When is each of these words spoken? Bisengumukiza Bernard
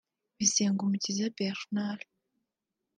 Bisengumukiza 0.37 1.25
Bernard 1.37 2.05